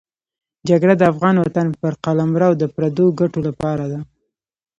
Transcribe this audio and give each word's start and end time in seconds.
جګړه 0.69 0.93
د 0.97 1.03
افغان 1.11 1.35
وطن 1.39 1.67
پر 1.81 1.93
قلمرو 2.05 2.49
د 2.61 2.63
پردو 2.75 3.05
ګټو 3.19 3.39
لپاره 3.47 3.85
ده. 3.91 3.99